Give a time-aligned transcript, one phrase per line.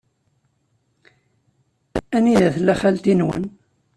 [2.17, 3.43] Anida tella xalti-nwen?